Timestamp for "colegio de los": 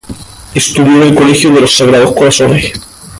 1.13-1.77